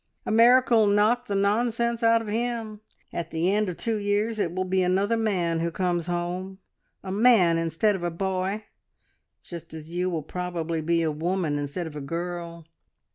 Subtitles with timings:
[0.25, 2.81] America'll knock the nonsense out of him.
[3.13, 6.57] At the end of two years, it will be another man who comes home,
[7.03, 8.65] a man instead of a boy,
[9.43, 12.65] just as you will probably be a woman instead of a girl.